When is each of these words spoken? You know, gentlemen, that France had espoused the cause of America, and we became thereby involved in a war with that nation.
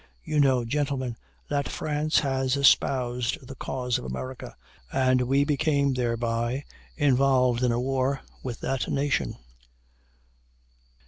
You 0.23 0.39
know, 0.39 0.65
gentlemen, 0.65 1.15
that 1.47 1.69
France 1.69 2.21
had 2.21 2.55
espoused 2.55 3.45
the 3.45 3.53
cause 3.53 3.99
of 3.99 4.03
America, 4.05 4.55
and 4.91 5.21
we 5.21 5.43
became 5.43 5.93
thereby 5.93 6.65
involved 6.97 7.61
in 7.63 7.71
a 7.71 7.79
war 7.79 8.21
with 8.41 8.61
that 8.61 8.89
nation. 8.89 9.35